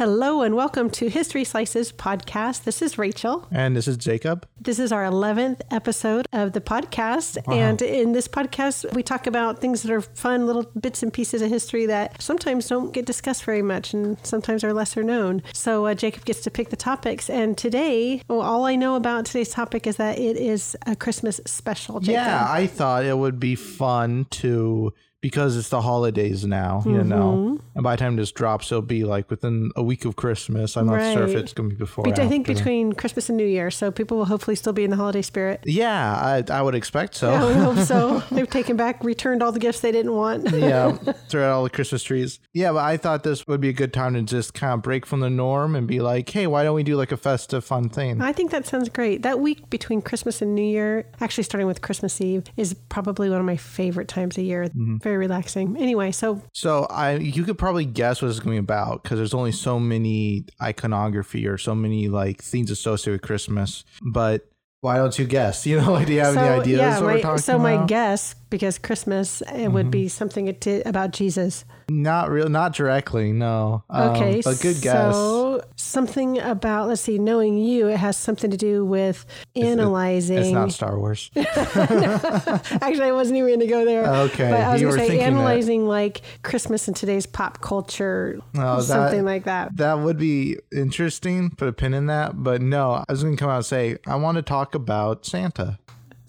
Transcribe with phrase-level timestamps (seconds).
[0.00, 2.64] Hello and welcome to History Slices podcast.
[2.64, 3.46] This is Rachel.
[3.50, 4.48] And this is Jacob.
[4.58, 7.36] This is our 11th episode of the podcast.
[7.52, 11.42] And in this podcast, we talk about things that are fun, little bits and pieces
[11.42, 15.42] of history that sometimes don't get discussed very much and sometimes are lesser known.
[15.52, 17.28] So uh, Jacob gets to pick the topics.
[17.28, 21.42] And today, well, all I know about today's topic is that it is a Christmas
[21.44, 22.00] special.
[22.00, 22.24] Jacob.
[22.24, 27.32] Yeah, I thought it would be fun to because it's the holidays now, you know.
[27.32, 27.66] Mm-hmm.
[27.74, 30.76] And by the time this drops, it'll be like within a week of Christmas.
[30.76, 32.04] I'm not sure if it's going to be before.
[32.04, 34.82] But or I think between Christmas and New Year, so people will hopefully still be
[34.82, 35.60] in the holiday spirit.
[35.64, 37.30] Yeah, I, I would expect so.
[37.30, 38.20] I would hope so.
[38.34, 40.50] They've taken back, returned all the gifts they didn't want.
[40.52, 40.92] yeah,
[41.28, 42.40] throughout all the Christmas trees.
[42.54, 45.04] Yeah, but I thought this would be a good time to just kind of break
[45.04, 47.90] from the norm and be like, hey, why don't we do like a festive, fun
[47.90, 48.22] thing?
[48.22, 49.22] I think that sounds great.
[49.22, 53.38] That week between Christmas and New Year, actually starting with Christmas Eve, is probably one
[53.38, 54.64] of my favorite times of year.
[54.64, 54.96] Mm-hmm.
[55.10, 55.76] Very relaxing.
[55.76, 59.18] Anyway, so So I, you could probably guess what it's going to be about because
[59.18, 63.82] there's only so many iconography or so many like things associated with Christmas.
[64.00, 64.46] But
[64.82, 65.66] why don't you guess?
[65.70, 66.78] You know, like, do you have so any ideas?
[66.78, 67.78] yeah, what we're my, talking so my about?
[67.80, 67.86] Mm-hmm.
[67.86, 71.64] guess because Christmas it would be something to, about Jesus.
[71.88, 73.82] not real, not directly, no.
[73.90, 75.12] Um, Okay, but good guess.
[75.12, 75.39] So
[75.76, 79.24] something about let's see, knowing you, it has something to do with
[79.56, 80.38] analyzing.
[80.38, 81.30] It's not Star Wars.
[81.36, 84.06] Actually, I wasn't even going to go there.
[84.06, 85.38] Okay, but I was you going to say thinking that.
[85.38, 89.76] analyzing like Christmas in today's pop culture, Oh, that- something like that.
[89.76, 91.50] That would be interesting.
[91.50, 92.42] Put a pin in that.
[92.42, 95.24] But no, I was going to come out and say I want to talk about
[95.26, 95.78] Santa.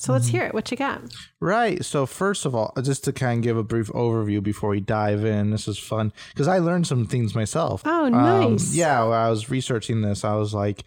[0.02, 0.54] So let's hear it.
[0.54, 1.02] What you got?
[1.40, 1.86] Right.
[1.86, 5.24] So first of all, just to kind of give a brief overview before we dive
[5.24, 7.84] in, this is fun because I learned some things myself.
[7.86, 8.74] Oh, Um, nice.
[8.74, 10.84] yeah, when I was researching this, I was like,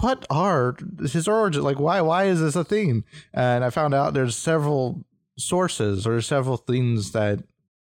[0.00, 1.64] "What are his origins?
[1.64, 2.00] Like, why?
[2.02, 5.04] Why is this a thing?" And I found out there's several
[5.38, 7.40] sources or several things that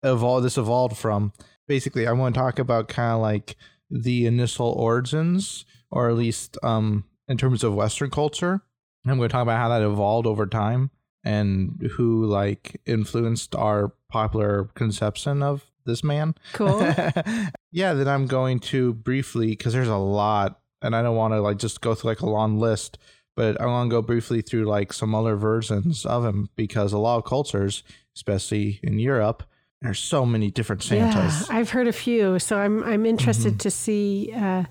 [0.02, 0.46] evolved.
[0.46, 1.32] This evolved from.
[1.68, 3.56] Basically, I want to talk about kind of like
[3.90, 8.62] the initial origins, or at least um, in terms of Western culture.
[9.10, 10.90] I'm going to talk about how that evolved over time
[11.24, 16.34] and who like influenced our popular conception of this man.
[16.52, 16.80] Cool.
[17.72, 21.40] yeah, then I'm going to briefly because there's a lot, and I don't want to
[21.40, 22.98] like just go through like a long list,
[23.34, 26.98] but I want to go briefly through like some other versions of him because a
[26.98, 27.82] lot of cultures,
[28.14, 29.42] especially in Europe,
[29.80, 31.48] there's so many different Santas.
[31.48, 33.58] Yeah, I've heard a few, so I'm I'm interested Mm-hmm.
[33.58, 34.64] to see uh,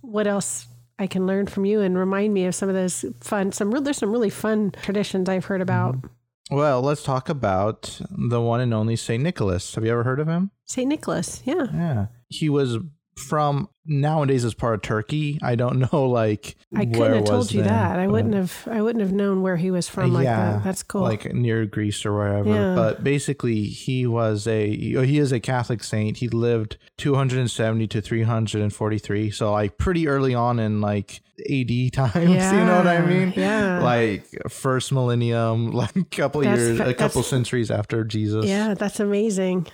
[0.00, 0.66] what else
[0.98, 3.52] I can learn from you and remind me of some of those fun.
[3.52, 5.96] Some real, there's some really fun traditions I've heard about.
[5.96, 6.56] Mm-hmm.
[6.56, 9.74] Well, let's talk about the one and only Saint Nicholas.
[9.74, 10.52] Have you ever heard of him?
[10.64, 12.78] Saint Nicholas, yeah, Yeah, he was
[13.16, 15.38] from nowadays as part of Turkey.
[15.42, 17.98] I don't know, like I couldn't have told you then, that.
[17.98, 18.68] I wouldn't have.
[18.70, 20.62] I wouldn't have known where he was from like that.
[20.64, 21.02] That's cool.
[21.02, 22.48] Like near Greece or wherever.
[22.48, 22.74] Yeah.
[22.74, 26.18] But basically, he was a oh, he is a Catholic saint.
[26.18, 32.16] He lived 270 to 343, so like pretty early on in like AD times.
[32.16, 33.32] you know what I mean?
[33.36, 33.80] yeah.
[33.82, 38.46] Like first millennium, like a couple That's years, a couple centuries after Jesus.
[38.46, 39.66] yeah, that's amazing.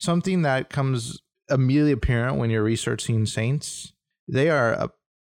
[0.00, 1.18] Something that comes
[1.50, 3.92] immediately apparent when you're researching saints.
[4.28, 4.88] They are uh,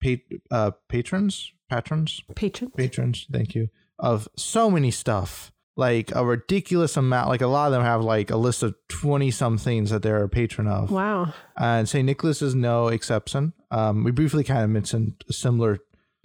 [0.04, 2.72] pa- uh, patrons, patrons, Patron.
[2.76, 5.52] patrons, thank you, of so many stuff.
[5.78, 7.30] Like a ridiculous amount.
[7.30, 10.24] Like a lot of them have like a list of 20 some things that they're
[10.24, 10.92] a patron of.
[10.92, 11.34] Wow.
[11.58, 12.06] And St.
[12.06, 13.54] Nicholas is no exception.
[13.72, 15.80] Um, we briefly kind of mentioned a similar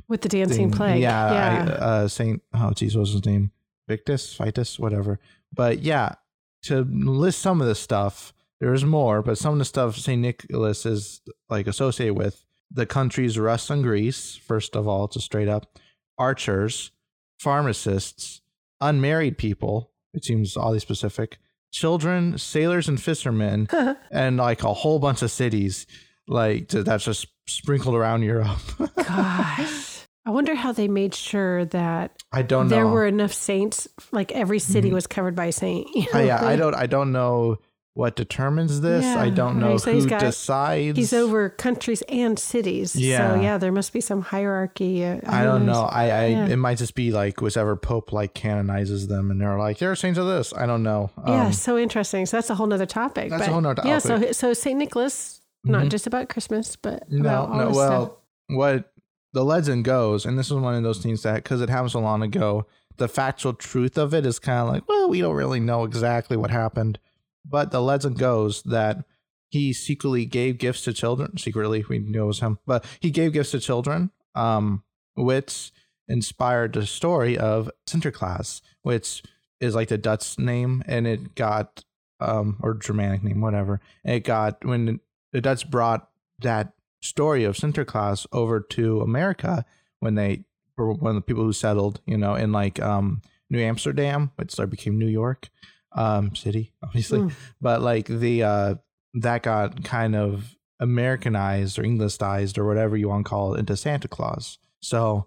[0.09, 0.77] With the dancing thing.
[0.77, 1.01] plague.
[1.03, 1.33] Yeah.
[1.33, 1.69] Yeah.
[1.69, 2.43] I, uh, St.
[2.53, 3.53] Oh, geez, what was his name?
[3.87, 5.21] Victus, Vitus, whatever.
[5.53, 6.15] But yeah,
[6.63, 10.21] to list some of the stuff, there's more, but some of the stuff St.
[10.21, 15.49] Nicholas is like associated with the country's Rus and Greece, first of all, just straight
[15.49, 15.79] up,
[16.19, 16.91] archers,
[17.39, 18.41] pharmacists,
[18.81, 21.39] unmarried people, it seems oddly specific,
[21.73, 23.69] children, sailors and fishermen,
[24.11, 25.87] and like a whole bunch of cities
[26.27, 28.59] like that's just sprinkled around Europe.
[28.97, 29.91] Gosh.
[30.27, 32.77] I wonder how they made sure that I don't know.
[32.77, 33.87] there were enough saints.
[34.11, 35.87] Like every city was covered by a saint.
[35.95, 36.75] you Uh, yeah, I don't.
[36.75, 37.59] I don't know
[37.95, 39.05] what determines this.
[39.05, 40.99] I don't know so who he's got- decides.
[40.99, 42.97] He's over countries and cities.
[42.97, 43.35] Yeah.
[43.35, 45.05] So yeah, there must be some hierarchy.
[45.05, 45.83] Uh, I don't know.
[45.85, 46.47] I, I Yeah.
[46.47, 50.19] it might just be like whichever pope like canonizes them, and they're like, "You're saints
[50.19, 51.11] of this." I don't know.
[51.27, 52.27] Yeah, Um, so interesting.
[52.27, 53.31] So that's a whole nother topic.
[53.31, 57.11] That's a but- whole nother Yeah, so so Saint Nicholas, not just about Christmas, but
[57.11, 57.71] no, no.
[57.71, 58.11] Well, stuff.
[58.49, 58.93] what
[59.33, 62.01] the legend goes, and this is one of those things that because it happened so
[62.01, 62.67] long ago,
[62.97, 66.37] the factual truth of it is kind of like, well, we don't really know exactly
[66.37, 66.99] what happened,
[67.45, 69.05] but the legend goes that
[69.51, 71.39] he secretly gave gifts to children.
[71.39, 74.83] Secretly, we know it was him, but he gave gifts to children, um,
[75.15, 75.73] which
[76.09, 79.23] inspired the story of Sinterklaas, which
[79.61, 81.85] is like the Dutch name, and it got
[82.21, 83.81] um or Germanic name, whatever.
[84.05, 85.01] It got when
[85.33, 86.09] the Dutch brought
[86.41, 89.65] that story of Sinterklaas over to America
[90.01, 90.45] when they
[90.77, 94.59] were one of the people who settled, you know, in like um, New Amsterdam, which
[94.59, 95.49] later became New York
[95.95, 97.21] um, City, obviously.
[97.21, 97.33] Mm.
[97.61, 98.75] But like the uh,
[99.15, 103.77] that got kind of Americanized or Englishized or whatever you want to call it into
[103.77, 104.59] Santa Claus.
[104.81, 105.27] So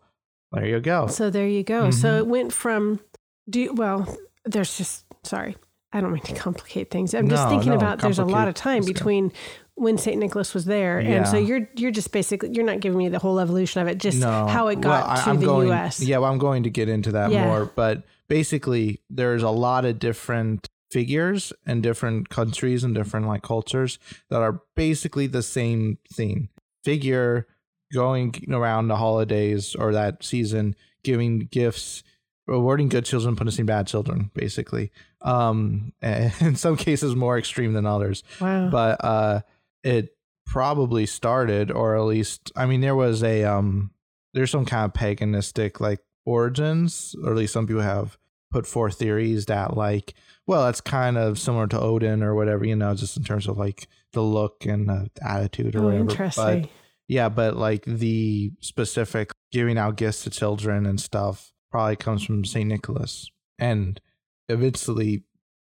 [0.51, 1.07] there you go.
[1.07, 1.87] So there you go.
[1.87, 1.93] Mhm.
[1.93, 2.99] So it went from
[3.49, 5.55] do you, well, there's just sorry.
[5.93, 7.13] I don't mean to complicate things.
[7.13, 9.31] I'm just thinking no, about there's a lot of time between
[9.75, 13.07] when Saint Nicholas was there, and so you're you're just basically you're not giving me
[13.09, 15.67] the whole evolution of it, just how it got Well, I- to I'm the going,
[15.67, 16.01] U.S.
[16.01, 17.45] Yeah, well, I'm going to get into that Yeah.
[17.47, 17.65] more.
[17.73, 23.99] But basically, there's a lot of different figures and different countries and different like cultures
[24.29, 26.49] that are basically the same thing.
[26.83, 27.45] Figure
[27.93, 32.03] going around the holidays or that season, giving gifts,
[32.47, 34.91] rewarding good children, punishing bad children, basically.
[35.21, 38.69] Um, in some cases, more extreme than others Wow.
[38.69, 39.41] but uh
[39.83, 40.15] it
[40.45, 43.91] probably started or at least i mean there was a um
[44.33, 48.17] there's some kind of paganistic like origins or at least some people have
[48.51, 50.13] put forth theories that like
[50.45, 53.57] well that's kind of similar to odin or whatever you know just in terms of
[53.57, 56.61] like the look and the attitude or oh, whatever interesting.
[56.61, 56.69] but
[57.07, 62.43] yeah but like the specific giving out gifts to children and stuff probably comes from
[62.45, 63.99] saint nicholas and
[64.49, 65.23] eventually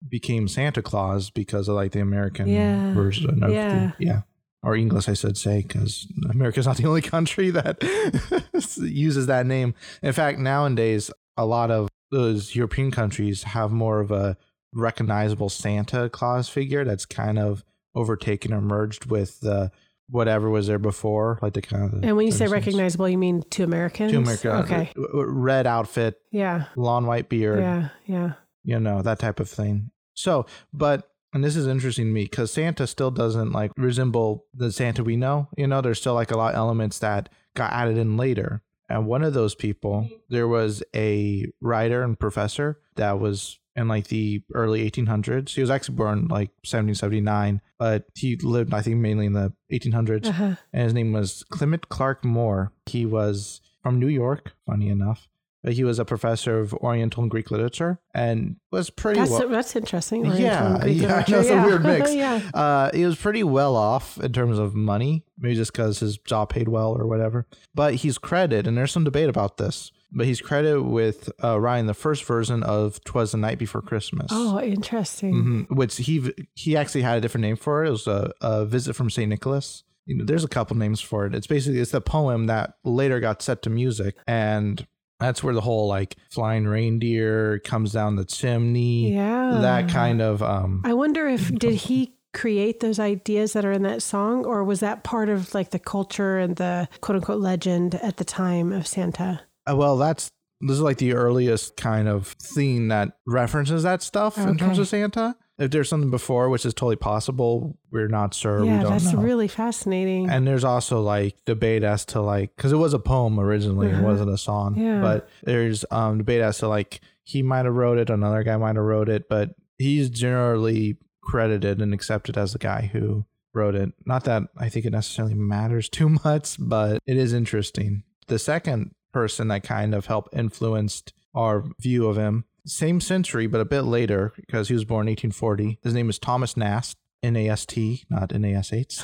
[0.09, 2.93] became santa claus because of like the american Yeah.
[2.95, 4.23] version of the- Yeah.
[4.63, 7.77] Or english i should say because america's not the only country that
[8.79, 14.11] uses that name in fact nowadays a lot of those european countries have more of
[14.11, 14.37] a
[14.75, 17.65] recognizable santa claus figure that's kind of
[17.95, 19.71] overtaken or merged with the
[20.09, 23.43] whatever was there before like the kind of and when you say recognizable, you mean
[23.51, 24.13] to Americans?
[24.13, 24.93] to america Okay.
[24.97, 26.65] red outfit Yeah.
[26.77, 27.89] long white beard Yeah.
[28.07, 28.33] Yeah.
[28.65, 32.53] you know that type of thing so but and this is interesting to me because
[32.53, 36.37] santa still doesn't like resemble the santa we know you know there's still like a
[36.37, 40.83] lot of elements that got added in later and one of those people there was
[40.95, 46.29] a writer and professor that was in like the early 1800s he was actually born
[46.29, 50.55] like 1779 but he lived i think mainly in the 1800s Uh-huh.
[50.73, 52.73] and his name was Clement Clarke Moore.
[52.87, 55.27] He was from New York, funny enough.
[55.69, 59.49] He was a professor of Oriental and Greek literature and was pretty That's well.
[59.49, 60.27] that's interesting.
[60.27, 62.13] Oriental Yeah, yeah, know, it's a weird mix.
[62.15, 62.41] yeah.
[62.53, 66.49] Uh, he was pretty well off in terms of money, maybe just because his job
[66.51, 67.47] paid well or whatever.
[67.75, 69.93] But he's credited, and there's some debate about this.
[70.15, 74.27] But he's credited with uh, writing the first version of "Twas the Night Before Christmas."
[74.31, 75.67] Oh, interesting.
[75.71, 75.77] Mhm.
[75.77, 77.89] which he he actually had a different name for it.
[77.89, 79.85] It was a, a visit from Saint Nicholas.
[80.05, 81.35] You know, there's a couple names for it.
[81.35, 84.85] It's basically it's the poem that later got set to music, and
[85.23, 89.59] that's where the whole like flying reindeer comes down the chimney, Yeah.
[89.63, 90.83] that kind of um.
[90.85, 94.81] I wonder if did he create those ideas that are in that song, or was
[94.81, 98.87] that part of like the culture and the quote unquote legend at the time of
[98.87, 99.41] Santa?
[99.71, 100.31] uh, Well, that's
[100.61, 104.87] this is like the earliest kind of thing that references that stuff in terms of
[104.89, 105.35] Santa.
[105.59, 108.65] If there's something before, which is totally possible, we're not sure.
[108.65, 109.21] yeah, we don't that's know.
[109.21, 110.29] really fascinating.
[110.31, 113.95] And there's also like debate as to like because it was a poem originally, it
[113.95, 114.03] Uh-huh.
[114.05, 114.77] wasn't a song.
[114.79, 115.01] Yeah.
[115.01, 118.77] But there's um debate as to like he might have wrote it, another guy might
[118.77, 123.93] have wrote it, but he's generally credited and accepted as the guy who wrote it.
[124.07, 128.03] Not that I think it necessarily matters too much, but it is interesting.
[128.29, 133.61] The second person that kind of helped influenced our view of him, same century, but
[133.61, 135.79] a bit later, because he was born 1840.
[135.83, 136.97] His name is Thomas Nast.
[137.23, 139.01] N A S T, not N A S H.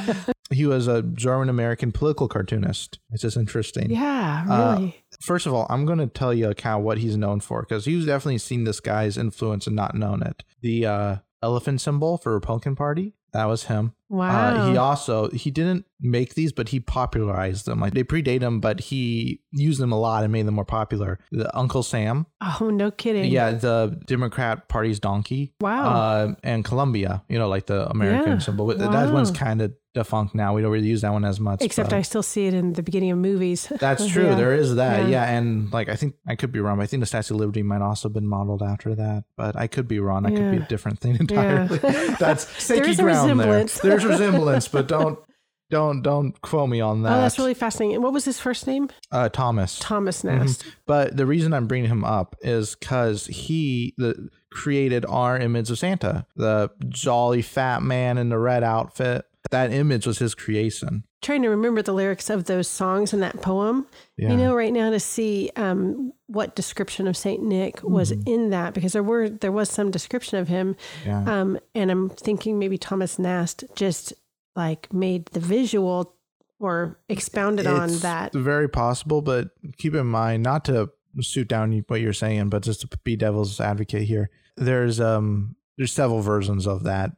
[0.50, 2.98] he was a German American political cartoonist.
[3.10, 3.90] It's just interesting.
[3.90, 5.04] yeah, Uh, really.
[5.20, 7.84] First of all, I'm going to tell you kind of what he's known for because
[7.84, 10.42] he's definitely seen this guy's influence and not known it.
[10.62, 13.94] The uh, elephant symbol for Republican Party, that was him.
[14.10, 14.50] Wow.
[14.66, 17.80] Uh, he also he didn't make these, but he popularized them.
[17.80, 21.18] Like they predate him, but he used them a lot and made them more popular.
[21.32, 23.30] The Uncle Sam, oh, no kidding.
[23.30, 25.84] yeah, the Democrat Party's donkey, Wow.
[25.88, 28.38] uh, and Columbia, you know, like the American Yeah.
[28.38, 28.66] symbol.
[28.66, 30.54] But That one's kind of defunct now.
[30.54, 31.62] We don't really use that one as much.
[31.62, 33.66] Except I still see it in the beginning of movies.
[33.80, 34.26] That's true.
[34.26, 34.34] Yeah.
[34.36, 35.02] There is that.
[35.02, 35.08] Yeah.
[35.08, 35.24] Yeah.
[35.36, 36.80] And like, I think I could be wrong.
[36.80, 39.66] I think the Statue of Liberty might also have been modeled after that, but I
[39.66, 40.22] could be wrong.
[40.22, 41.78] That could be a different thing entirely.
[42.20, 43.80] That's shaky a ground resemblance.
[43.80, 43.90] there.
[43.90, 45.18] There's resemblance, but don't,
[45.70, 47.12] don't, don't quote me on that.
[47.16, 48.02] Oh, that's really fascinating.
[48.02, 48.90] What was his first name?
[49.12, 49.78] uh, Thomas.
[49.78, 50.38] Thomas Mm-hmm.
[50.38, 50.64] Nast.
[50.86, 55.78] But the reason I'm bringing him up is because he the, created our image of
[55.78, 59.24] Santa, the jolly fat man in the red outfit.
[59.50, 61.04] That image was his creation.
[61.22, 63.86] Trying to remember the lyrics of those songs in that poem.
[64.16, 64.30] Yeah.
[64.30, 68.22] You know, right now to see um, what description of Saint Nick was Mm-hmm.
[68.26, 71.22] in that, because there were there was some description of him, yeah.
[71.40, 74.14] um, and I'm thinking maybe Thomas Nast just
[74.56, 76.14] like made the visual
[76.58, 78.32] or expounded on that.
[78.34, 82.80] Very possible, but keep in mind not to suit down what you're saying, but just
[82.82, 84.30] to be devil's advocate here.
[84.56, 87.12] There's um there's several versions of that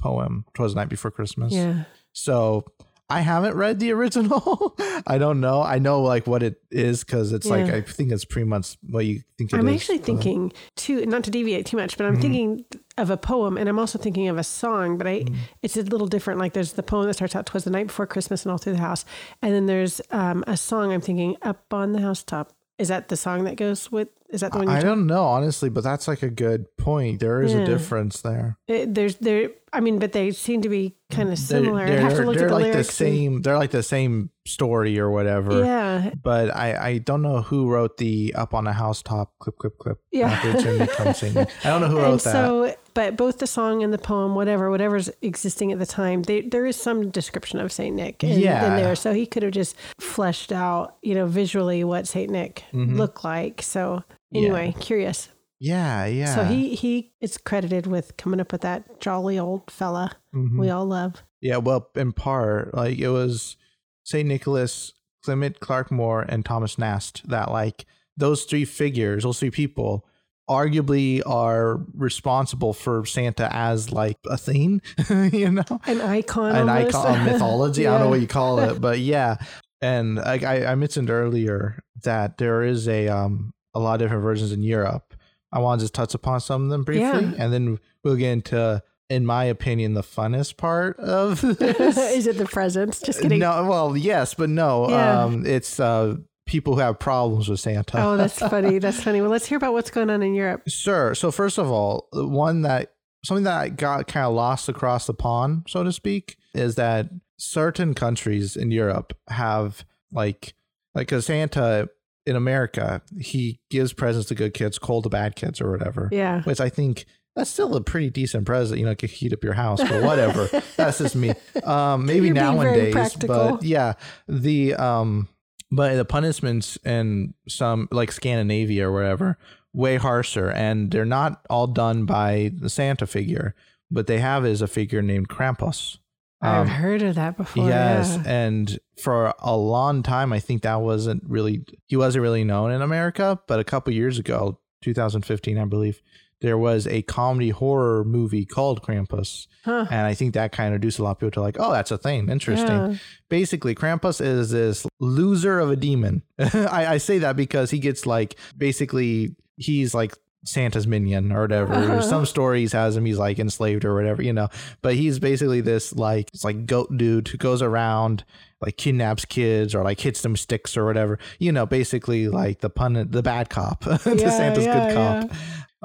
[0.00, 1.84] poem, "Twas the Night Before Christmas." Yeah.
[2.12, 2.64] So
[3.08, 4.74] I haven't read the original.
[5.06, 5.62] I don't know.
[5.62, 9.04] I know like what it is because it's like I think it's pretty much what
[9.06, 12.06] you think it I'm is, actually but- thinking too, not to deviate too much, but
[12.06, 12.20] I'm Mhm.
[12.20, 12.64] thinking
[12.98, 15.34] of a poem and I'm also thinking of a song, but I Mm-hmm.
[15.62, 16.40] it's a little different.
[16.40, 18.72] Like there's the poem that starts out "Twas the night before Christmas" and all through
[18.72, 19.04] the house,
[19.40, 23.16] and then there's um, a song I'm thinking "Up on the housetop." Is that the
[23.16, 24.08] song that goes with?
[24.28, 24.88] Is that the one I talking?
[24.88, 27.20] don't know honestly, but that's like a good point.
[27.20, 27.60] There is Yeah.
[27.60, 28.58] a difference there.
[28.68, 29.50] It, there's there.
[29.72, 31.86] I mean, but they seem to be kind of They're- similar.
[31.86, 33.42] They're, I'd have to look they're at the like the same.
[33.42, 35.64] They're like the same story or whatever.
[35.64, 39.78] yeah, But I, I don't know who wrote the up on a housetop clip clip
[39.78, 39.98] clip.
[40.10, 40.40] Yeah.
[40.60, 41.46] Jimmy singing.
[41.64, 42.32] I don't know who wrote and that.
[42.32, 46.40] so, but both the song and the poem, whatever, whatever's existing at the time, they,
[46.40, 48.66] there is some description of Saint Nick in, Yeah.
[48.76, 48.96] in there.
[48.96, 52.96] So he could have just fleshed out, you know, visually what Saint Nick Mhm.
[52.96, 53.62] looked like.
[53.62, 54.40] So Yeah.
[54.40, 55.28] anyway, curious.
[55.60, 56.34] yeah, yeah.
[56.34, 60.58] So he he is credited with coming up with that jolly old fella Mhm.
[60.58, 61.22] we all love.
[61.40, 63.56] Yeah, well, in part, like it was
[64.04, 64.26] St.
[64.26, 67.84] Nicholas, Clement Clarke Moore, and Thomas Nast that like
[68.16, 70.06] those three figures, those three people
[70.48, 74.80] arguably are responsible for Santa as like a theme,
[75.32, 75.64] you know?
[75.86, 76.54] An icon.
[76.54, 76.94] An almost.
[76.96, 77.86] icon mythology.
[77.86, 79.36] I don't know what you call it, but yeah.
[79.82, 84.52] And I, I mentioned earlier that there is a um a lot of different versions
[84.52, 85.14] in Europe.
[85.52, 87.34] I want to just touch upon some of them briefly, Yeah.
[87.38, 91.96] and then we'll get into, in my opinion, the funnest part of this.
[91.96, 93.00] is it the presents?
[93.00, 93.38] Just kidding.
[93.38, 94.88] No, well, yes, but no.
[94.90, 95.22] Yeah.
[95.24, 98.02] Um, it's uh, people who have problems with Santa.
[98.02, 98.78] Oh, that's funny.
[98.78, 99.20] That's funny.
[99.20, 100.62] Well, let's hear about what's going on in Europe.
[100.68, 101.14] Sure.
[101.14, 105.66] So first of all, one that something that got kind of lost across the pond,
[105.68, 110.54] so to speak, is that certain countries in Europe have like
[110.94, 111.90] like a Santa
[112.24, 116.08] in America, he gives presents to good kids, cold to bad kids, or whatever.
[116.10, 116.42] Yeah.
[116.42, 118.80] Which I think that's still a pretty decent present.
[118.80, 120.48] You know, it could heat up your house, but whatever.
[120.76, 121.34] that's just me.
[121.62, 123.92] Um, maybe You're nowadays, but yeah,
[124.26, 125.28] the um,
[125.70, 129.38] but the punishments in some like Scandinavia or wherever
[129.72, 133.54] way harsher, and they're not all done by the Santa figure,
[133.90, 135.98] but they have is a figure named Krampus.
[136.40, 137.66] I've Um, heard of that before.
[137.68, 138.30] Yes, yeah.
[138.30, 142.82] and for a long time, I think that wasn't really he wasn't really known in
[142.82, 143.38] America.
[143.46, 146.00] But a couple years ago, 2015, I believe,
[146.40, 149.86] there was a comedy horror movie called Krampus, Huh.
[149.90, 151.90] and I think that kind of introduced a lot of people to like, oh, that's
[151.90, 152.68] a thing, interesting.
[152.68, 152.94] Yeah.
[153.28, 156.22] Basically, Krampus is this loser of a demon.
[156.38, 160.14] I, I say that because he gets like basically he's like
[160.44, 161.72] Santa's minion or whatever.
[161.74, 162.02] Uh-huh.
[162.08, 164.48] Some stories has him he's like enslaved or whatever, you know.
[164.82, 168.24] But he's basically this like it's like goat dude who goes around
[168.60, 171.18] like kidnaps kids or like hits them sticks or whatever.
[171.40, 174.94] You know, basically like the pun the bad cop to Yeah, Santa's yeah, good
[175.30, 175.36] cop.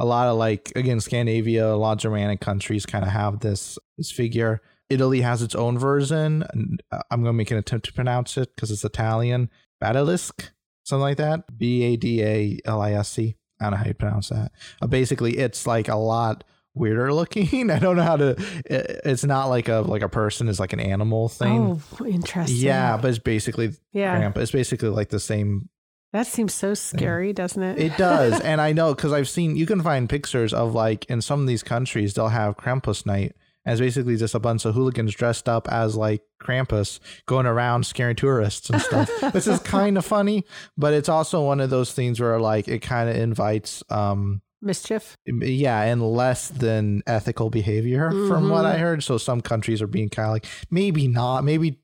[0.01, 3.77] A lot of like again Scandinavia, a lot of Germanic countries kind of have this
[3.97, 4.61] this figure.
[4.89, 6.43] Italy has its own version.
[6.91, 9.49] uh, I'm going to make an attempt to pronounce it because it's Italian.
[9.81, 10.49] Badalisc,
[10.83, 11.57] something like that.
[11.57, 13.37] B A D A L I S C.
[13.59, 14.51] I don't know how you pronounce that.
[14.81, 16.43] Uh, basically, it's like a lot
[16.73, 17.69] weirder looking.
[17.71, 18.29] I don't know how to.
[18.65, 20.47] It, it's not like a like a person.
[20.47, 21.81] is like an animal thing.
[21.99, 22.57] Oh, interesting.
[22.57, 24.17] yeah, but it's basically yeah.
[24.17, 24.41] Grandpa.
[24.41, 25.69] It's basically like the same
[26.13, 27.79] That seems so scary, doesn't it?
[27.79, 29.55] it does, and I know because I've seen.
[29.55, 33.33] You can find pictures of like in some of these countries they'll have Krampus night,
[33.65, 38.15] as basically just a bunch of hooligans dressed up as like Krampus going around scaring
[38.17, 39.09] tourists and stuff.
[39.33, 40.43] this is kind of funny,
[40.77, 45.17] but it's also one of those things where like it kind of invites, um, Mischief.
[45.25, 49.03] yeah, and less than ethical behavior from what I heard.
[49.03, 51.79] So some countries are being kind of like maybe not, maybe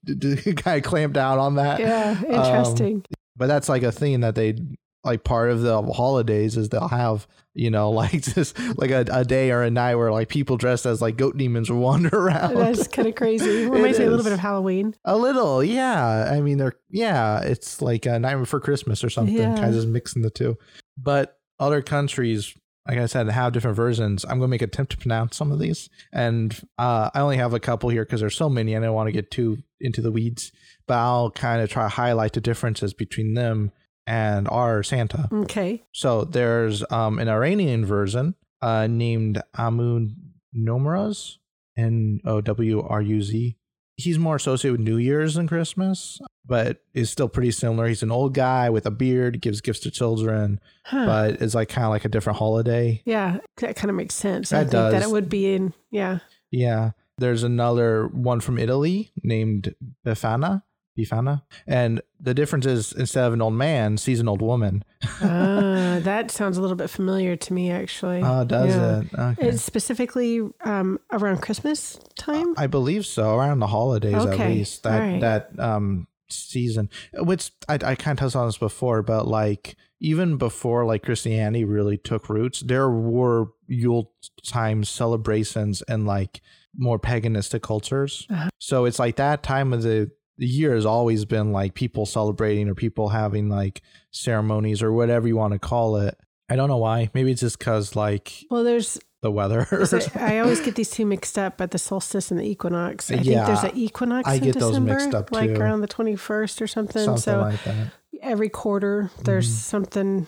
[0.58, 1.80] kind of clamp down on that.
[1.80, 2.22] Yeah.
[2.22, 3.04] Interesting.
[3.38, 4.56] But that's like a thing that they
[5.03, 9.24] like part of the holidays is they'll have you know like just like a, a
[9.24, 12.88] day or a night where like people dressed as like goat demons wander around That's
[12.88, 13.65] kind of crazy.
[13.70, 14.96] Reminds me a little bit of Halloween.
[15.06, 19.36] a little yeah i mean they're yeah it's like a night before christmas or something
[19.38, 19.56] Yeah.
[19.56, 20.58] kind of just mixing the two
[20.98, 22.53] but other countries
[22.88, 24.24] like I said, have different versions.
[24.24, 25.89] I'm going to make an attempt to pronounce some of these.
[26.13, 28.74] And uh, I only have a couple here because there's so many.
[28.74, 30.51] And I don't want to get too into the weeds,
[30.88, 33.72] but I'll kind of try to highlight the differences between them
[34.06, 35.27] and our Santa.
[35.32, 35.84] Okay.
[35.91, 40.10] So there's um, an Iranian version uh, named Amu
[40.56, 41.38] Nowruz,
[41.77, 43.58] N O W R U Z.
[43.98, 47.88] He's more associated with New Year's than Christmas, but is still pretty similar.
[47.88, 51.06] He's an old guy with a beard, gives gifts to children, Huh.
[51.06, 53.01] but is like kind of like a different holiday.
[53.06, 54.54] yeah, that kind of makes sense.
[54.54, 55.74] I That think that it would be in.
[55.92, 56.20] Yeah.
[56.51, 56.92] Yeah.
[57.18, 59.75] There's another one from Italy named
[60.06, 60.63] Befana.
[60.98, 61.44] Befana.
[61.68, 64.84] And the difference is instead of an old man, she's an old woman.
[65.22, 68.22] Ah, that sounds a little bit familiar to me, actually.
[68.24, 69.00] Oh, does Yeah.
[69.01, 69.08] it?
[69.39, 69.48] Okay.
[69.50, 72.54] It's specifically um, around Christmas time.
[72.58, 74.84] I believe so, around the holidays at least.
[74.84, 75.22] That alright.
[75.22, 76.90] that um season.
[77.14, 81.66] Which I I kind of touched on this before, but like even before like Christianity
[81.66, 84.14] really took roots, there were Yule
[84.46, 86.42] time celebrations and like
[86.78, 88.26] more paganistic cultures.
[88.30, 88.50] Uh-huh.
[88.60, 92.70] So it's like that time of the the year has always been like people celebrating
[92.70, 93.82] or people having like
[94.12, 96.18] ceremonies or whatever you want to call it.
[96.50, 97.10] I don't know why.
[97.14, 99.00] Maybe it's just because like well, there's.
[99.22, 99.66] The weather.
[99.86, 100.22] something.
[100.22, 103.10] I always get these two mixed up, but the solstice and the equinox.
[103.12, 105.62] I think there's an equinox I in get those December, mixed up, like too.
[105.62, 107.04] around the 21st or something.
[107.04, 107.92] Something so like that.
[108.22, 109.54] every quarter, there's Mhm.
[109.54, 110.28] something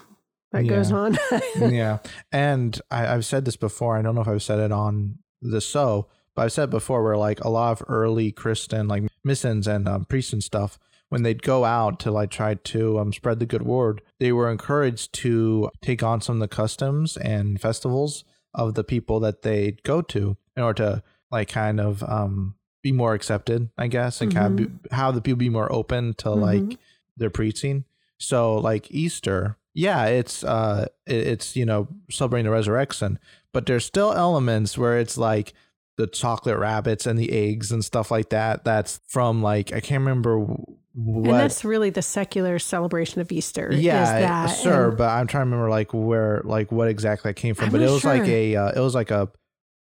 [0.51, 1.17] that goes on.
[1.59, 1.99] yeah.
[2.31, 3.95] And I, I've said this before.
[3.97, 7.03] I don't know if I've said it on the show, but I've said it before
[7.03, 10.79] where like a lot of early Christian like missions and um, priests and stuff,
[11.09, 14.49] when they'd go out to like try to um, spread the good word, they were
[14.49, 19.81] encouraged to take on some of the customs and festivals of the people that they'd
[19.83, 24.33] go to in order to like kind of um, be more accepted, I guess, and
[24.33, 26.77] kind of be, how the people be more open to like Mhm.
[27.17, 27.85] their preaching.
[28.17, 33.19] So like Easter, yeah, it's uh it- it's you know celebrating the resurrection,
[33.53, 35.53] but there's still elements where it's like
[35.97, 38.63] the chocolate rabbits and the eggs and stuff like that.
[38.63, 40.45] That's from like I can't remember
[41.05, 43.69] wh- and that's really the secular celebration of Easter.
[43.73, 44.45] yeah, is that.
[44.63, 47.65] sure, And- but I'm trying to remember like where like what exactly it came from.
[47.65, 49.29] I'm but it was like a uh, it was like a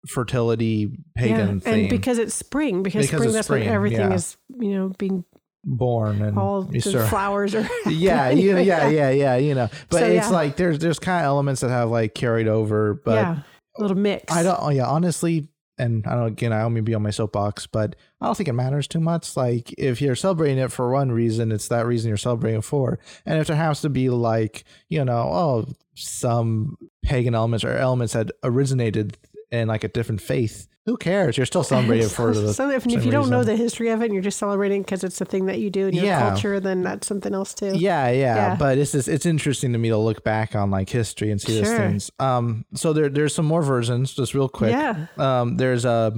[0.09, 1.59] fertility pagan yeah.
[1.61, 1.81] thing.
[1.83, 4.15] And because it's spring, because, Because spring, that's spring, when everything yeah.
[4.15, 5.25] is, you know, being
[5.65, 7.69] born and all the flowers are.
[7.87, 9.69] yeah, you, yeah, yeah, yeah, you know.
[9.91, 10.29] But So, it's yeah.
[10.31, 13.39] like there's there's kind of elements that have like carried over, but yeah,
[13.79, 14.33] a little mix.
[14.33, 14.59] I don't.
[14.61, 15.49] Oh yeah, honestly,
[15.83, 16.29] and I don't.
[16.29, 19.37] Again, I to be on my soapbox, but I don't think it matters too much.
[19.37, 22.99] Like if you're celebrating it for one reason, it's that reason you're celebrating it for.
[23.27, 28.15] And if there has to be like you know, oh, some pagan elements or elements
[28.15, 29.19] that originated
[29.53, 31.37] in like a different faith, who cares?
[31.37, 32.53] You're still celebrating for the.
[32.53, 35.05] so if, if you don't know the history of it and you're just celebrating because
[35.05, 36.31] it's a thing that you do in your Yeah.
[36.31, 37.67] culture, then that's something else too.
[37.77, 38.57] Yeah, yeah, Yeah.
[38.57, 41.63] but it's just it's interesting to me to look back on like history and see
[41.63, 41.77] Sure.
[41.77, 42.11] things.
[42.19, 44.73] Um, so there there's some more versions, just real quick.
[44.73, 45.07] Yeah.
[45.19, 46.13] Um, there's a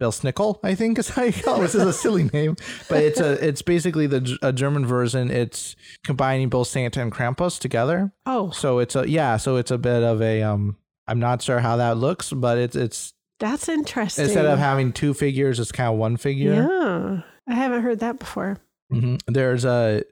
[0.00, 1.62] Belsnickel, I think is how you call it.
[1.62, 2.54] This is a silly name,
[2.88, 5.28] but it's a it's basically the a German version.
[5.30, 5.74] It's
[6.04, 8.12] combining both Santa and Krampus together.
[8.24, 9.36] Oh, So it's a yeah.
[9.38, 10.76] So it's a bit of a um.
[11.08, 14.24] I'm not sure how that looks, but it's it's that's interesting.
[14.26, 16.52] instead of having two figures, it's kind of one figure.
[16.54, 17.20] Yeah.
[17.48, 18.58] I haven't heard that before.
[18.90, 20.02] hmm There's a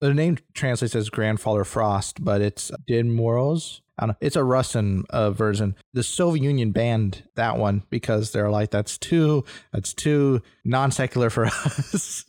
[0.00, 3.80] the name translates as Grandfather Frost, but it's Ded Moroz.
[3.98, 4.16] I don't know.
[4.20, 5.74] It's a Russian uh, version.
[5.94, 11.30] The Soviet Union banned that one because they're like, that's too, that's too non secular
[11.30, 12.24] for us.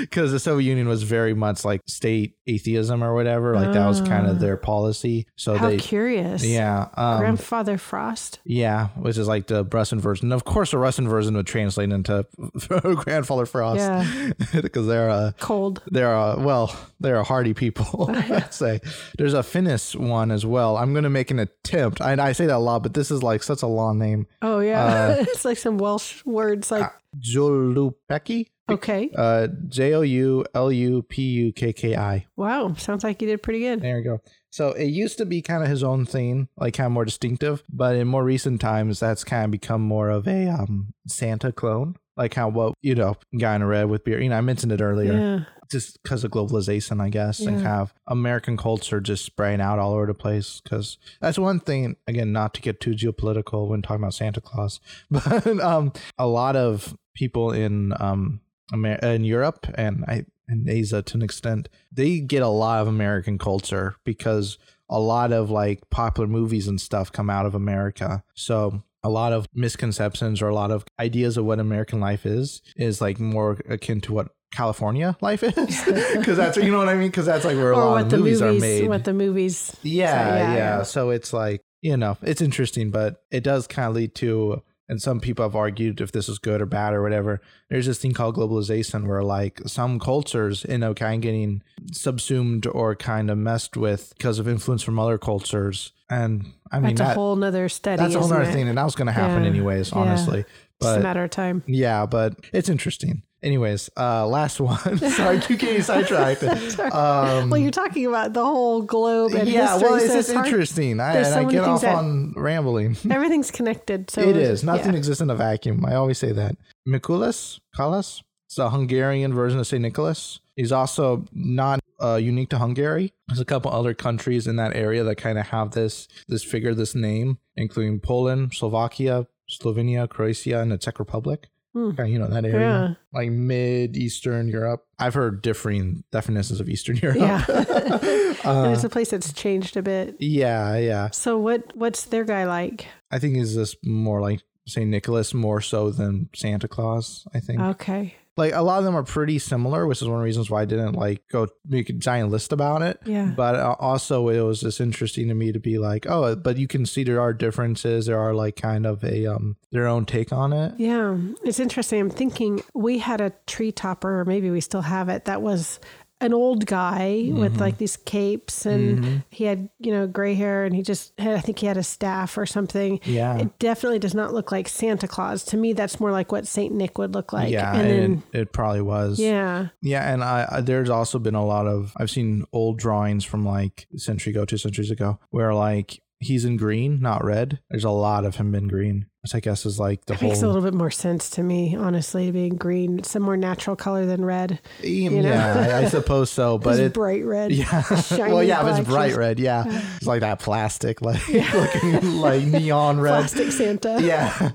[0.00, 3.54] Because the Soviet Union was very much like state atheism or whatever.
[3.54, 4.30] Like that was kind Ah.
[4.30, 5.26] of their policy.
[5.36, 6.44] So How they, curious.
[6.44, 8.38] yeah, um, Grandfather Frost.
[8.44, 10.30] yeah, which is like the Russian version.
[10.32, 12.26] Of course, the Russian version would translate into
[12.68, 14.30] Grandfather Frost Yeah.
[14.62, 15.82] because they're uh, Cold.
[15.86, 18.10] they're uh, well, they're a hardy people.
[18.12, 18.80] I'd say
[19.16, 20.76] there's a Finnish one as well.
[20.76, 22.00] I'm gonna make an attempt.
[22.00, 24.26] I, I say that a lot, but this is like such a long name.
[24.42, 24.84] Oh, yeah.
[24.84, 28.46] Uh, it's like some Welsh words like, Joulupukki.
[28.68, 29.10] okay.
[29.16, 32.26] Uh, J O U L U P U K K I.
[32.36, 32.74] Wow.
[32.74, 33.80] Sounds like you did pretty good.
[33.80, 34.20] There you go.
[34.50, 37.62] So it used to be kind of his own thing, like kind of more distinctive,
[37.68, 41.96] but in more recent times, that's kind of become more of a um, Santa clone,
[42.18, 44.22] like how what you know, guy in a red with beard.
[44.22, 45.12] You know, I mentioned it earlier.
[45.12, 45.40] Yeah.
[45.70, 47.76] just because of globalization, I guess, and Yeah.
[47.78, 50.60] have American culture just spraying out all over the place.
[50.62, 51.96] Because that's one thing.
[52.06, 56.56] Again, not to get too geopolitical when talking about Santa Claus, but um, a lot
[56.56, 58.40] of people in um
[58.72, 62.88] Amer- in Europe and I in Asia to an extent, they get a lot of
[62.88, 64.56] American culture because
[64.88, 68.22] a lot of like popular movies and stuff come out of America.
[68.34, 72.62] So a lot of misconceptions or a lot of ideas of what American life is
[72.76, 75.54] is like more akin to what California life is
[76.16, 78.02] because that's you know what I mean because that's like where a Or lot what
[78.04, 78.88] of the movies, movies, are made.
[78.88, 79.76] what the movies.
[79.82, 80.82] yeah, so, yeah, yeah, yeah.
[80.82, 84.62] So it's like you know it's interesting, but it does kind of lead to.
[84.88, 87.42] And some people have argued if this is good or bad or whatever.
[87.68, 92.66] There's this thing called globalization where like some cultures, you know, kind of getting subsumed
[92.66, 95.92] or kind of messed with because of influence from other cultures.
[96.08, 98.00] And I mean, That's a that, whole nother study.
[98.02, 98.52] that's a whole it?
[98.52, 98.66] thing.
[98.66, 100.42] And that was going to happen Yeah, anyways, yeah.
[100.80, 101.62] Just a matter of time.
[101.66, 103.22] yeah, but it's interesting.
[103.40, 104.98] Anyways, uh, last one.
[105.10, 106.42] Sorry, keep getting sidetracked.
[106.92, 109.88] Um, well, you're talking about the whole globe and yeah, history.
[109.88, 110.98] well, it's so just hard- interesting.
[111.00, 112.96] I, and so I get off that- on rambling.
[113.10, 114.10] Everything's connected.
[114.10, 114.64] So it is.
[114.64, 114.98] Nothing yeah.
[114.98, 115.84] exists in a vacuum.
[115.84, 116.56] I always say that.
[116.88, 117.60] Mikulas?
[117.76, 118.22] Kalas?
[118.46, 119.82] It's a Hungarian version of St.
[119.82, 120.40] Nicholas.
[120.56, 123.12] He's also not uh, unique to Hungary.
[123.28, 126.74] There's a couple other countries in that area that kind of have this this figure,
[126.74, 131.48] this name, including Poland, Slovakia, Slovenia, Croatia, and the Czech Republic.
[131.76, 134.86] Okay, you know that area, like mid Eastern Europe.
[134.98, 137.18] I've heard differing definitions of Eastern Europe.
[137.18, 137.44] Yeah.
[138.44, 140.14] Uh, it's a place that's changed a bit.
[140.20, 141.10] yeah, yeah.
[141.10, 142.86] So what what's their guy like?
[143.10, 147.26] I think is this more like Saint Nicholas more so than Santa Claus.
[147.34, 148.14] I think Okay.
[148.38, 150.62] Like a lot of them are pretty similar, which is one of the reasons why
[150.62, 153.00] I didn't like go make a giant list about it.
[153.04, 153.32] Yeah.
[153.36, 156.66] But uh, also, it was just interesting to me to be like, oh, but you
[156.66, 158.06] can see there are differences.
[158.06, 160.74] There are like kind of a um their own take on it.
[160.78, 162.00] Yeah, it's interesting.
[162.00, 165.80] I'm thinking we had a tree topper, or maybe we still have it, that was
[166.20, 167.60] an old guy with Mm-hmm.
[167.60, 171.40] like these capes and he had, you know, gray hair and he just had, I
[171.40, 172.98] think he had a staff or something.
[173.04, 173.38] Yeah.
[173.38, 175.44] It definitely does not look like Santa Claus.
[175.44, 177.50] To me, that's more like what Saint Nick would look like.
[177.50, 179.20] yeah, And and then, it, it probably was.
[179.20, 179.68] yeah.
[179.80, 183.46] Yeah, and I, I there's also been a lot of I've seen old drawings from
[183.46, 187.60] like a century ago, two centuries ago, where like he's in green, not red.
[187.70, 190.28] There's a lot of him in green, which I guess is like the It whole.
[190.28, 193.02] makes a little bit more sense to me, honestly, being green.
[193.02, 194.60] some more natural color than red.
[194.80, 195.32] yeah, you know?
[195.32, 196.92] I, I suppose so, but It's it.
[196.94, 197.50] bright red.
[197.52, 199.64] Yeah, well, yeah, if it's bright red, yeah,
[199.96, 203.10] it's like that plastic, like looking like neon red.
[203.10, 203.98] Plastic Santa.
[204.00, 204.50] Yeah.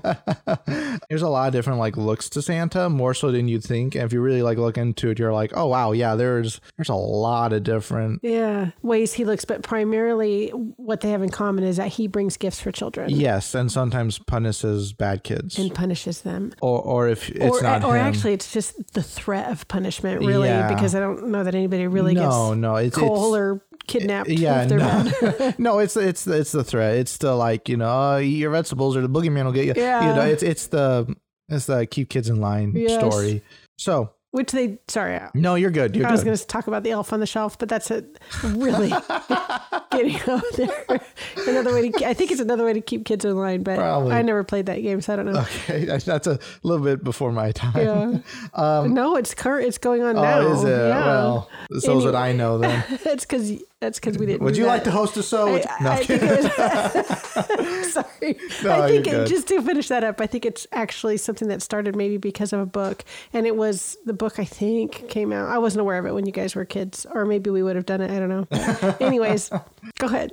[1.10, 3.94] There's a lot of different like looks to Santa, more so than you'd think.
[3.94, 6.88] And if you really like look into it, you're like, oh wow, yeah, there's there's
[6.88, 11.64] a lot of different Yeah, ways he looks, but primarily what they have in common
[11.64, 14.53] is that he brings gifts for children yes, and sometimes punishes
[14.96, 15.58] bad kids.
[15.58, 16.52] and punishes them.
[16.62, 18.06] or or if it's or, not or him.
[18.06, 20.72] actually, it's just the threat of punishment, really, Yeah.
[20.72, 24.28] because I don't know that anybody really no, gets no, it's coal it's, or kidnapped.
[24.30, 26.96] yeah, no, no, it's it's it's the threat.
[26.96, 29.74] It's the like you know, uh, eat your vegetables or the boogeyman will get you.
[29.76, 30.08] Yeah.
[30.08, 31.14] you know, it's it's the
[31.48, 32.98] it's the keep kids in line Yes.
[32.98, 33.42] story.
[33.76, 35.94] So Which they, sorry, no, you're good.
[35.94, 36.26] You're was good.
[36.30, 38.04] going to talk about the elf on the shelf, but that's a
[38.42, 38.88] really
[39.92, 41.00] getting out there.
[41.46, 44.12] another way to, I think it's another way to keep kids in line, but Probably.
[44.12, 45.38] I never played that game, so I don't know.
[45.40, 47.76] Okay, that's- a little bit before my time.
[47.76, 48.18] Yeah.
[48.54, 49.66] Um, no, it's current.
[49.68, 50.38] It's going on now.
[50.40, 50.68] oh, is it?
[50.68, 51.06] Yeah.
[51.06, 52.84] Well, so is what I know then.
[53.04, 53.52] that's because
[53.84, 54.42] that's because we didn't.
[54.42, 54.68] Would you that.
[54.70, 55.56] like to host a show?
[55.56, 56.22] I, no, I think
[57.54, 58.38] was, sorry.
[58.62, 61.62] No, I think it, just to finish that up, I think it's actually something that
[61.62, 65.48] started maybe because of a book, and it was the book I think came out.
[65.48, 67.86] I wasn't aware of it when you guys were kids, or maybe we would have
[67.86, 68.10] done it.
[68.10, 68.96] I don't know.
[69.06, 69.50] Anyways,
[69.98, 70.32] go ahead.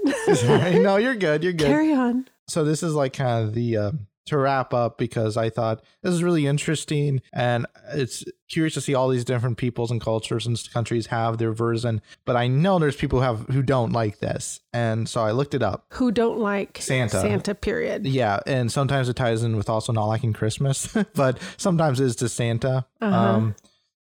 [0.81, 1.43] No, you're good.
[1.43, 1.67] You're good.
[1.67, 2.27] Carry on.
[2.47, 6.13] so this is like kind of the um, to wrap up because I thought this
[6.13, 10.57] is really interesting and it's curious to see all these different peoples and cultures and
[10.73, 12.01] countries have their version.
[12.23, 15.53] But I know there's people who have who don't like this, and so I looked
[15.53, 15.85] it up.
[15.93, 17.19] Who don't like Santa.
[17.19, 17.53] Santa.
[17.53, 18.07] Period.
[18.07, 22.29] Yeah, and sometimes it ties in with also not liking Christmas, but sometimes it's to
[22.29, 22.85] Santa.
[23.01, 23.15] Uh-huh.
[23.15, 23.55] Um,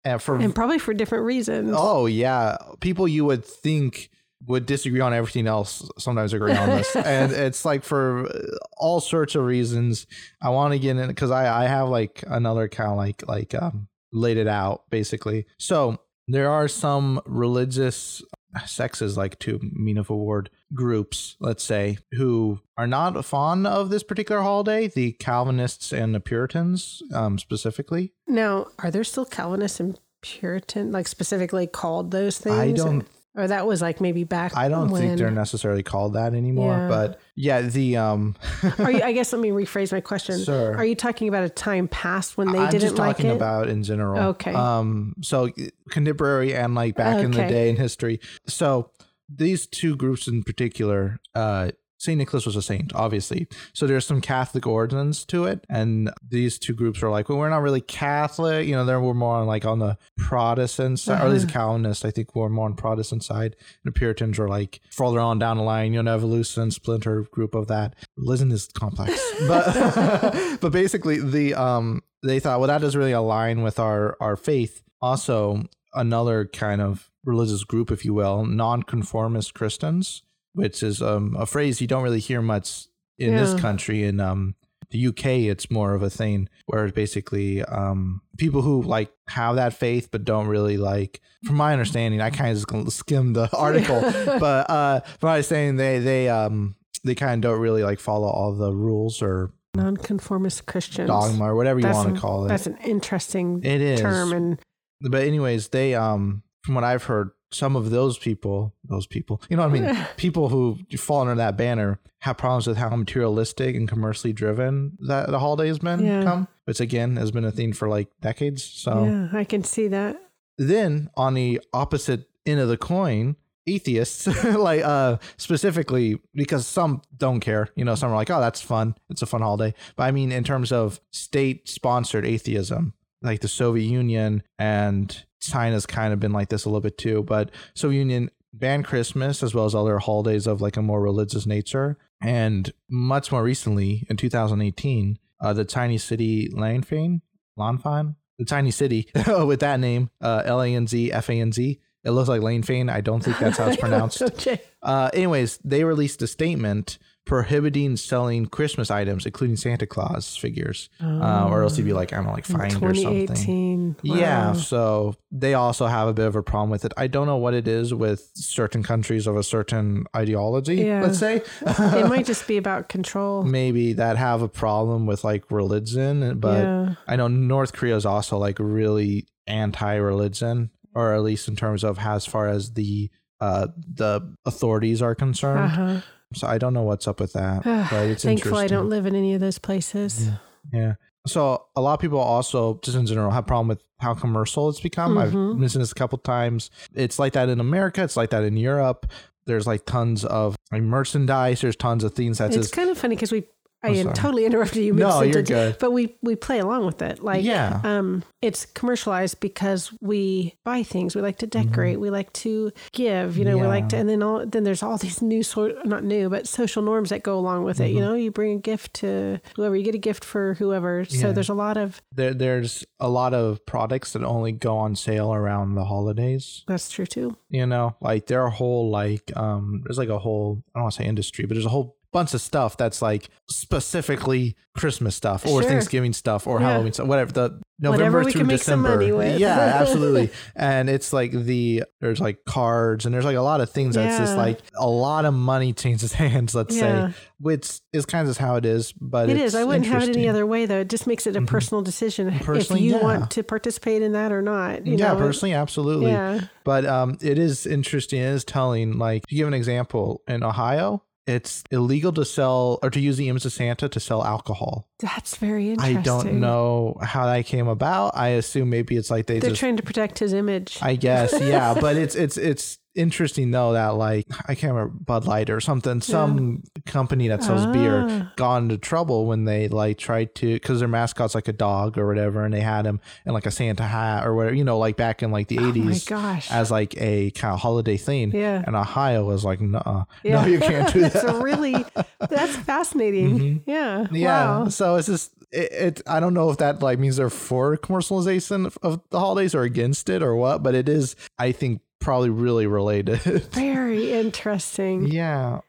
[0.03, 1.71] and for And probably for different reasons.
[1.75, 4.09] Oh yeah, people you would think
[4.45, 8.29] would disagree on everything else sometimes agree on this, and it's like for
[8.77, 10.07] all sorts of reasons.
[10.41, 13.55] I want to get in because I I have like another kind of like like
[13.55, 15.45] um laid it out basically.
[15.57, 18.21] So there are some religious
[18.65, 23.89] sexes like to mean of a word groups let's say who are not fond of
[23.89, 29.81] this particular holiday the calvinists and the puritans um specifically Now, are there still Calvinists
[29.81, 32.55] and Puritan, like specifically called those things?
[32.57, 33.05] i don't
[33.37, 34.55] Or that was like maybe back.
[34.55, 36.73] I don't think they're necessarily called that anymore.
[36.73, 36.87] Yeah.
[36.87, 38.35] But yeah, the um
[38.79, 40.41] Are you, I guess let me rephrase my question.
[40.41, 40.75] Sure.
[40.77, 43.35] Are you talking about a time past when they I'm didn't just like talking it?
[43.35, 44.29] about in general.
[44.29, 44.53] Okay.
[44.53, 45.49] Um so
[45.89, 48.21] contemporary and like back in the day in history.
[48.47, 48.91] So
[49.27, 52.17] these two groups in particular, uh St.
[52.17, 53.47] Nicholas was a saint, obviously.
[53.73, 55.65] So there's some Catholic origins to it.
[55.69, 58.67] And these two groups are like, well, we're not really Catholic.
[58.67, 61.53] You know, they were more on like on the Protestant side, or at least Uh-huh.
[61.53, 63.55] Calvinists, I think we're more on Protestant side.
[63.83, 67.55] And the Puritans are like further on down the line, you know, evolution splinter group
[67.55, 67.95] of that.
[68.17, 69.13] Religion is complex.
[69.47, 74.35] But but basically the um they thought, well, that doesn't really align with our our
[74.35, 74.81] faith.
[75.01, 80.23] Also, another kind of religious group, if you will, nonconformist Christians,
[80.55, 82.87] which is um, a phrase you don't really hear much
[83.17, 84.03] in this country.
[84.03, 84.55] In um,
[84.91, 89.73] the UK, it's more of a thing where basically um, people who like have that
[89.73, 91.21] faith but don't really like.
[91.45, 94.01] From my understanding, I kind of just skimmed the article,
[94.39, 98.27] but uh, from my understanding, they they um they kind of don't really like follow
[98.27, 101.07] all the rules or Nonconformist Christians.
[101.07, 102.47] dogma or whatever you want an- to call it.
[102.47, 104.01] That's an interesting It is.
[104.01, 104.33] term.
[104.33, 104.59] And
[105.01, 109.55] But anyways, they um from what I've heard some of those people, those people, you
[109.57, 110.07] know what I mean?
[110.17, 115.29] people who fall under that banner have problems with how materialistic and commercially driven that
[115.29, 116.23] the holidays been Yeah.
[116.23, 118.63] come, which again has been a theme for like decades.
[118.63, 120.17] So Yeah, I can see that.
[120.57, 123.35] then on the opposite end of the coin,
[123.67, 124.27] atheists
[124.69, 128.93] like uh specifically because some don't care you know some are like oh that's fun
[129.09, 133.47] it's a fun holiday but i mean in terms of state sponsored atheism like the
[133.47, 137.99] soviet union and china's kind of been like this a little bit too but soviet
[137.99, 142.71] union banned christmas as well as other holidays of like a more religious nature and
[142.89, 147.21] much more recently in 2018 uh, the tiny city Lanfang,
[147.57, 151.51] Lanfang, the tiny city with that name, uh, L A N Z F A N
[151.51, 151.79] Z.
[152.05, 152.89] It looks like Lane Fane.
[152.89, 154.21] I don't think that's how it's pronounced.
[154.21, 154.61] okay.
[154.83, 161.47] Uh, anyways, they released a statement prohibiting selling Christmas items, including Santa Claus figures, uh,
[161.49, 163.25] or else you'd be like, I don't know, like fined or something.
[163.25, 163.95] 2018.
[164.03, 166.93] Yeah, so they also have a bit of a problem with it.
[166.97, 171.01] I don't know what it is with certain countries of a certain ideology, Yeah.
[171.01, 171.41] let's say.
[171.61, 173.41] it might just be about control.
[173.41, 176.93] Maybe that have a problem with like religion, but yeah.
[177.07, 181.99] I know North Korea is also like really anti-religion, or at least in terms of
[181.99, 183.09] as far as the
[183.41, 185.59] uh the authorities are concerned.
[185.71, 186.01] Uh-huh.
[186.33, 189.15] So I don't know what's up with that, but it's Thankful I don't live in
[189.15, 190.29] any of those places.
[190.73, 190.93] Yeah.
[191.27, 194.69] So a lot of people also, just in general, have a problem with how commercial
[194.69, 195.17] it's become.
[195.17, 195.57] I've Mhm.
[195.57, 196.69] mentioned this a couple times.
[196.93, 198.03] It's like that in America.
[198.03, 199.07] It's like that in Europe.
[199.47, 201.61] There's like tons of like merchandise.
[201.61, 203.43] There's tons of things that's It's just kind of funny because we.
[203.85, 204.93] I totally interrupted you.
[204.93, 205.77] No, you're good.
[205.79, 207.23] But we we play along with it.
[207.23, 207.81] Like Yeah.
[207.83, 211.15] um, it's commercialized because we buy things.
[211.15, 211.99] We like to decorate.
[211.99, 213.37] We like to give.
[213.37, 213.87] You know, we like Mm-hmm.
[213.89, 213.97] To.
[213.97, 217.23] And then all then there's all these new sort not new but social norms that
[217.23, 217.85] go along with it.
[217.85, 217.95] Mm-hmm.
[217.97, 219.75] You know, you bring a gift to whoever.
[219.75, 221.05] You get a gift for whoever.
[221.05, 221.33] So Yeah.
[221.33, 225.33] there's a lot of there, there's a lot of products that only go on sale
[225.33, 226.63] around the holidays.
[226.67, 227.35] that's true too.
[227.49, 230.93] You know, like there are whole like um there's like a whole I don't want
[230.95, 235.45] to say industry, but there's a whole bunch of stuff that's like specifically Christmas stuff
[235.45, 235.63] or Sure.
[235.63, 236.71] Thanksgiving stuff or Yeah.
[236.71, 237.31] Halloween stuff, whatever.
[237.31, 239.37] The November Whatever through can make some December.
[239.37, 240.29] Yeah, absolutely.
[240.55, 244.17] and it's like the there's like cards and there's like a lot of things that's
[244.17, 247.09] just like a lot of money changes hands, let's Yeah.
[247.11, 247.17] say.
[247.41, 249.55] Which is kind of how it is, but It is.
[249.55, 250.79] I wouldn't have it any other way, though.
[250.79, 253.03] It just makes it a personal decision if Personally, you yeah.
[253.03, 254.87] want to participate in that or not.
[254.87, 255.17] You yeah, know?
[255.17, 256.11] personally, absolutely.
[256.11, 256.41] Yeah.
[256.63, 258.21] But um, it is interesting.
[258.21, 258.97] It is telling.
[258.97, 263.29] Like, to give an example, in Ohio, it's illegal to sell or to use the
[263.29, 264.87] image of Santa to sell alcohol.
[264.99, 265.97] That's very interesting.
[265.97, 268.15] I don't know how that came about.
[268.15, 269.59] I assume maybe it's like they They're just.
[269.59, 270.77] trying to protect his image.
[270.81, 271.73] I guess, yeah.
[271.79, 276.01] but it's it's it's interesting though that like I can't remember Bud Light or something.
[276.01, 278.33] Some company that sells beer Ah.
[278.35, 282.07] got into trouble when they like tried to because their mascot's like a dog or
[282.07, 284.55] whatever, and they had him in like a Santa hat or whatever.
[284.55, 286.51] You know, like back in like the oh eighties gosh.
[286.51, 288.31] as like a kind of holiday thing.
[288.31, 288.63] Yeah.
[288.65, 290.41] And Ohio was like, no, yeah.
[290.41, 291.35] no, you can't do that's that.
[291.35, 291.85] a really,
[292.29, 293.63] that's fascinating.
[293.65, 294.03] Yeah.
[294.05, 294.15] Mm-hmm.
[294.15, 294.59] yeah.
[294.59, 294.67] Wow.
[294.69, 298.65] So it's just, it, it, I don't know if that like means they're for commercialization
[298.65, 302.29] of, of the holidays or against it or what, but it is, I think, probably
[302.29, 303.19] really related.
[303.51, 305.07] Very interesting.
[305.07, 305.59] yeah.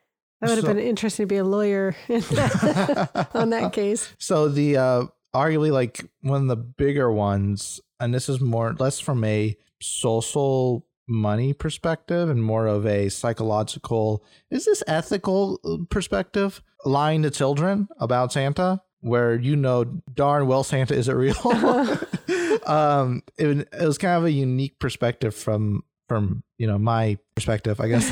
[0.40, 4.12] That would have So- been interesting to be a lawyer that- on that case.
[4.18, 9.00] So the uh arguably like one of the bigger ones, and this is more less
[9.00, 16.60] from a social money perspective and more of a psychological is this ethical uh, perspective
[16.84, 21.36] lying to children about santa where you know darn well santa isn't real
[22.66, 27.80] um it, it was kind of a unique perspective from from you know my perspective
[27.80, 28.06] i guess.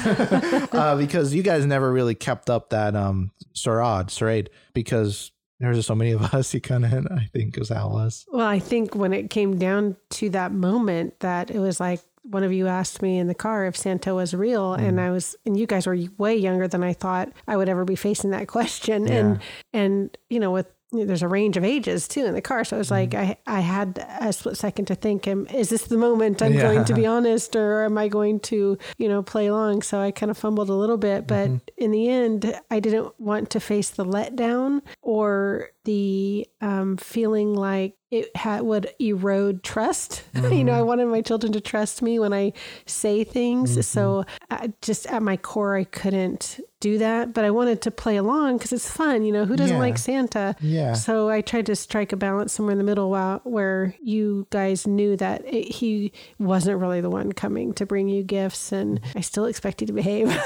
[0.74, 5.30] Uh, because you guys never really kept up that um charade charade because
[5.60, 8.26] there's just so many of us you kind of i think is how it was
[8.32, 12.42] Well, I think when it came down to that moment, that it was like one
[12.42, 15.02] of you asked me in the car if Santa was real, and Mm.
[15.02, 17.96] I was, and you guys were way younger than I thought I would ever be
[17.96, 19.40] facing that question, and
[19.74, 22.78] and you know with there's a range of ages too in the car, so it
[22.78, 23.18] was like Mm.
[23.46, 26.62] I I had a split second to think, is this the moment I'm Yeah.
[26.62, 29.82] going to be honest, or am I going to you know play along?
[29.82, 31.56] So I kind of fumbled a little bit, but Mm-hmm.
[31.84, 37.96] in the end, I didn't want to face the letdown or the um, feeling like
[38.10, 40.22] it ha- would erode trust.
[40.34, 42.52] you know, I wanted my children to trust me when I
[42.86, 43.86] say things.
[43.86, 48.16] So uh, just at my core, I couldn't do that, but I wanted to play
[48.16, 49.24] along because it's fun.
[49.24, 49.86] You know, who doesn't Yeah.
[49.86, 50.54] like Santa?
[50.60, 54.46] yeah So I tried to strike a balance somewhere in the middle while, where you
[54.50, 59.00] guys knew that it, he wasn't really the one coming to bring you gifts, and
[59.16, 60.28] I still expect you to behave.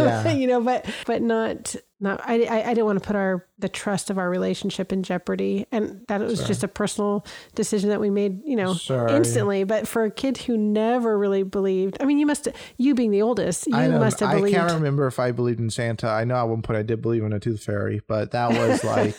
[0.00, 0.30] Yeah.
[0.40, 3.68] you know, but but not not I, I, I didn't want to put our the
[3.68, 6.46] trust of our relationship in jeopardy and that it was Sure.
[6.48, 9.14] just a personal decision that we made you know yeah.
[9.14, 13.10] instantly but for a kid who never really believed i mean you must you being
[13.10, 16.08] the oldest you must have believed I can't remember if I believed in Santa.
[16.08, 18.82] I know at one point I did believe in a tooth fairy, but that was
[18.84, 19.18] like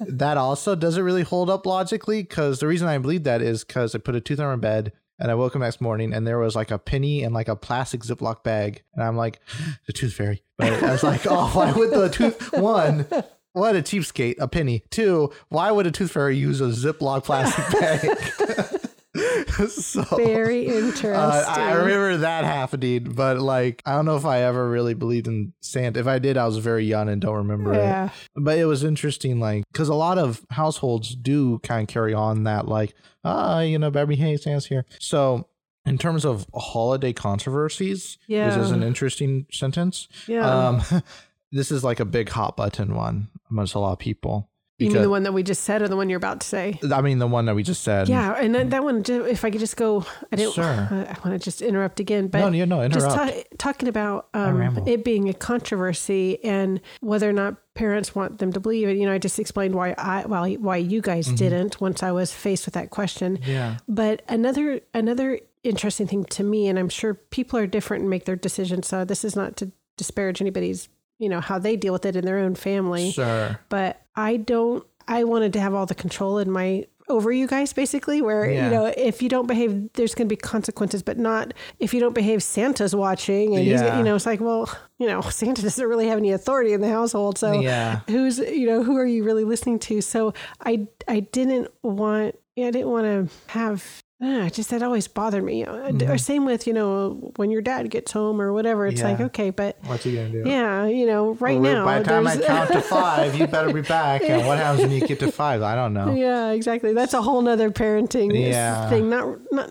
[0.00, 3.94] that also doesn't really hold up logically because the reason I believed that is because
[3.94, 6.38] I put a tooth on my bed and I woke up next morning and there
[6.38, 9.40] was like a penny and like a plastic Ziploc bag and I'm like
[9.86, 10.42] the tooth fairy.
[10.58, 13.06] But I was like, oh, why would the tooth one?
[13.52, 14.82] What a cheapskate, a penny.
[14.90, 18.70] Two, why would a tooth fairy use a Ziploc plastic bag?
[19.68, 24.42] so very interesting uh, I remember that happening, but like I don't know if I
[24.42, 26.00] ever really believed in Santa.
[26.00, 28.12] If I did, I was very young and don't remember yeah it.
[28.36, 32.44] But it was interesting, like because a lot of households do kind of carry on
[32.44, 34.84] that, like ah, you know, baby, hey, Santa's here.
[34.98, 35.48] So
[35.86, 38.48] in terms of holiday controversies, Yeah.
[38.48, 40.08] this is an interesting sentence.
[40.26, 40.82] yeah Um,
[41.52, 44.48] this is like a big hot button one amongst a lot of people.
[44.78, 46.78] You mean the one that we just said or the one you're about to say
[46.92, 48.08] I mean, the one that we just said.
[48.08, 50.64] yeah and then that one if i could just go i didn't Sure.
[50.90, 53.32] i want to just interrupt again but no, know, just interrupt.
[53.36, 58.52] ta- talking about um, it being a controversy and whether or not parents want them
[58.52, 58.96] to believe it.
[58.96, 61.34] You know, I just explained why I why why you guys Mm-hmm.
[61.36, 63.38] didn't once I was faced with that question.
[63.44, 63.78] yeah.
[63.88, 68.26] But another another interesting thing to me, and I'm sure people are different and make
[68.26, 68.86] their decisions.
[68.86, 72.24] So this is not to disparage anybody's you know how they deal with it in
[72.24, 73.10] their own family.
[73.10, 73.58] Sure.
[73.68, 74.84] But I don't.
[75.06, 78.64] I wanted to have all the control in my over you guys basically where Yeah.
[78.64, 82.00] you know if you don't behave there's going to be consequences but not if you
[82.00, 83.98] don't behave santa's watching and he's Yeah.
[83.98, 86.88] you know it's like well you know santa doesn't really have any authority in the
[86.88, 88.00] household so Yeah.
[88.08, 90.32] who's you know who are you really listening to so
[90.64, 95.64] i i didn't want i didn't want to have uh, just that always bothered me
[95.64, 96.10] Mm-hmm.
[96.10, 99.50] or same with you know when your dad gets home or whatever it's like okay
[99.50, 100.42] but What's he gonna do?
[100.46, 103.72] yeah you know right Well, now by the time I count to five, you better
[103.72, 104.22] be back.
[104.22, 105.62] And what happens when you get to five?
[105.62, 106.14] I don't know.
[106.14, 106.92] Yeah, exactly.
[106.94, 108.88] That's a whole nother parenting Yeah.
[108.88, 109.10] thing.
[109.10, 109.70] Not not.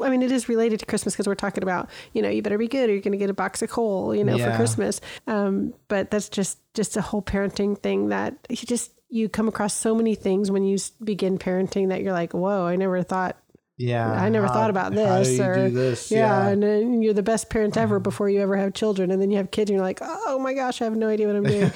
[0.00, 2.58] I mean, it is related to Christmas because we're talking about you know you better
[2.58, 4.50] be good or you're going to get a box of coal you know Yeah.
[4.50, 5.00] for Christmas.
[5.26, 9.74] Um, but that's just just a whole parenting thing that you just you come across
[9.74, 13.36] so many things when you begin parenting that you're like, whoa, I never thought.
[13.82, 14.10] Yeah.
[14.10, 16.10] I never how- thought about this, or do this?
[16.10, 16.48] Yeah, Yeah.
[16.48, 19.36] and then you're the best parent ever before you ever have children, and then you
[19.38, 21.70] have kids, and you're like, oh my gosh, I have no idea what I'm doing.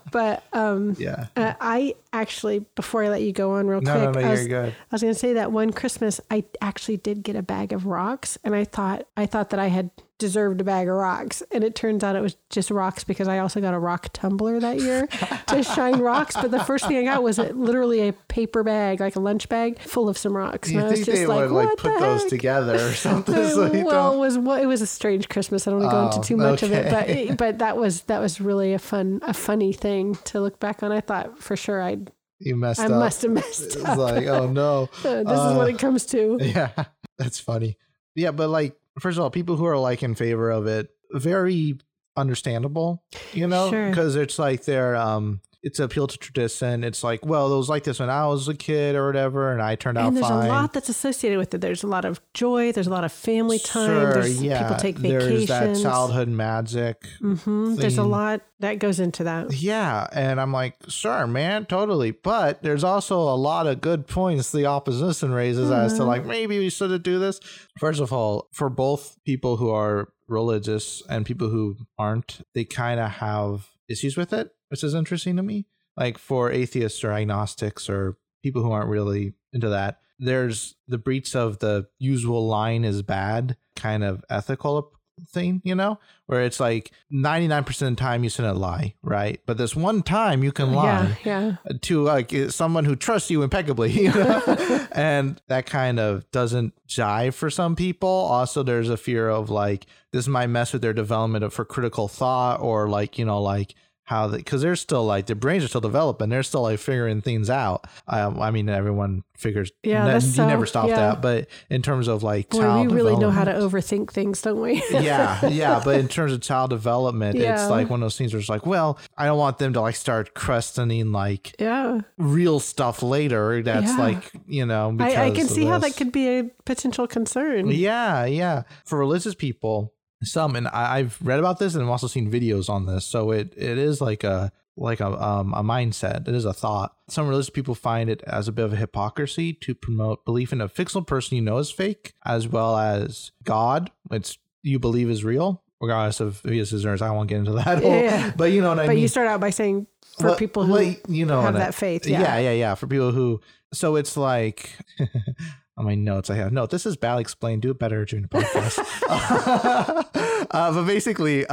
[0.12, 1.26] but um, yeah.
[1.36, 4.30] uh, I actually, before I let you go on real No, quick, no, no, I
[4.30, 4.68] was, good.
[4.72, 7.86] I was going to say that one Christmas I actually did get a bag of
[7.86, 11.62] rocks, and I thought I thought that I had deserved a bag of rocks, and
[11.64, 14.80] it turns out it was just rocks because I also got a rock tumbler that
[14.80, 15.06] year
[15.46, 16.34] to shine rocks.
[16.34, 19.78] But the first thing I got was literally a paper bag, like a lunch bag,
[19.80, 20.70] full of some rocks.
[20.70, 22.30] You and I was think just they like, would like what put the those heck?
[22.30, 23.34] together or something?
[23.34, 25.66] so well, it was it was a strange Christmas.
[25.66, 27.26] I don't want to go Oh, into too much of it, okay.
[27.28, 30.82] but but that was that was really a fun a funny thing to look back
[30.82, 30.92] on.
[30.92, 32.90] I thought for sure I'd you messed I up.
[32.92, 33.98] must have messed It's up.
[33.98, 34.88] like, oh no.
[35.04, 36.38] Uh, this is what Uh, it comes to.
[36.40, 36.70] Yeah,
[37.18, 37.76] that's funny.
[38.14, 41.78] Yeah, but like, first of all, people who are like in favor of it, very
[42.16, 43.88] understandable, you know, Sure.
[43.88, 46.84] because it's like they're um, it's appeal to tradition.
[46.84, 49.60] It's like, well, it was like this when I was a kid or whatever, and
[49.60, 50.46] I turned out And there's fine.
[50.46, 51.60] a lot that's associated with it.
[51.60, 52.70] There's a lot of joy.
[52.70, 53.88] There's a lot of family time.
[53.88, 54.62] Sure, there's yeah.
[54.62, 57.04] people take There's that childhood magic.
[57.20, 59.52] hmm There's a lot that goes into that.
[59.52, 62.12] Yeah, and I'm like, sure, man, totally.
[62.12, 66.06] But there's also a lot of good points the opposition raises as to Mhm.
[66.06, 67.40] like maybe we shouldn't do this.
[67.78, 73.00] First of all, for both people who are religious and people who aren't, they kind
[73.00, 75.66] of have issues with it, which is interesting to me.
[75.96, 81.34] Like for atheists or agnostics or people who aren't really into that, there's the breach
[81.36, 84.92] of the usual line is bad kind of ethical
[85.30, 89.40] thing, you know, where it's like 99% of the time you shouldn't lie, right?
[89.46, 91.76] But this one time you can lie Yeah, yeah.
[91.82, 94.86] to like someone who trusts you impeccably, you know?
[94.92, 98.08] and that kind of doesn't jive for some people.
[98.08, 102.06] Also, there's a fear of like this might mess with their development of, for critical
[102.06, 103.74] thought or like, you know, like
[104.08, 107.20] how the because they're still like their brains are still developing they're still like figuring
[107.20, 110.96] things out um, i mean everyone figures Yeah, ne- you so- never stop yeah.
[110.96, 114.42] that but in terms of like Boy, child we really know how to overthink things,
[114.42, 114.82] don't we?
[114.90, 115.80] yeah, yeah.
[115.84, 117.54] But in terms of child development, Yeah.
[117.54, 119.80] it's like one of those things where it's like, well, I don't want them to
[119.80, 122.00] like start questioning like yeah.
[122.16, 123.62] real stuff later.
[123.62, 123.96] That's Yeah.
[123.96, 127.68] like, you know, I, I can see how that could be a potential concern.
[127.68, 128.62] Yeah, yeah.
[128.86, 129.92] For religious people,
[130.22, 133.04] some, and I, I've read about this and I've also seen videos on this.
[133.06, 136.28] So it, it is like a, like a, um, a mindset.
[136.28, 136.94] It is a thought.
[137.08, 140.60] Some religious people find it as a bit of a hypocrisy to promote belief in
[140.60, 145.24] a fictional person you know is fake, as well as God, which you believe is
[145.24, 145.62] real.
[145.80, 147.82] regardless of if he is or I won't get into that.
[147.82, 148.32] Yeah, yeah.
[148.36, 148.90] But you know what I mean.
[148.90, 149.86] But you start out by saying
[150.20, 152.06] for people who you know have that faith.
[152.06, 152.20] Yeah.
[152.20, 152.74] yeah, yeah, yeah.
[152.74, 153.40] For people who,
[153.72, 154.70] so it's like
[155.78, 156.66] on my notes I have no.
[156.66, 157.62] This is bad explained.
[157.62, 158.78] Do it better during the podcast.
[160.50, 161.46] uh, but basically,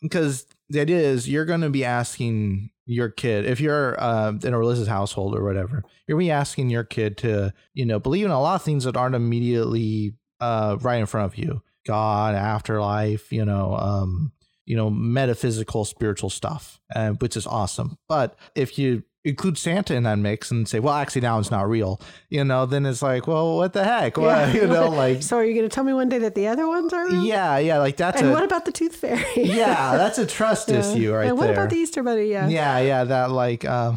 [0.00, 4.52] because the idea is you're going to be asking your kid if you're uh, in
[4.52, 8.26] a religious household or whatever, you're gonna be asking your kid to you know believe
[8.26, 11.62] in a lot of things that aren't immediately uh, right in front of you.
[11.86, 14.32] God, afterlife, you know, um,
[14.64, 17.98] you know, metaphysical, spiritual stuff, uh, which is awesome.
[18.08, 21.66] But if you include Santa in that mix and say, well, actually, now it's not
[21.68, 24.16] real, you know, then it's like, well, what the heck?
[24.18, 26.46] Well, you know, like, So are you going to tell me one day that the
[26.46, 27.06] other ones are?
[27.06, 27.24] real?
[27.24, 29.24] yeah, yeah, like that's And a, what about the tooth fairy?
[29.36, 30.80] yeah, that's a trust Yeah.
[30.80, 31.54] issue right and what there.
[31.54, 32.26] about the Easter bunny?
[32.30, 32.48] Yeah.
[32.48, 33.96] yeah, yeah, that like, um,